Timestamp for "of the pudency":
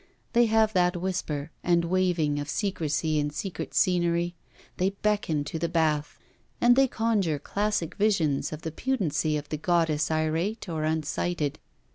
8.51-9.37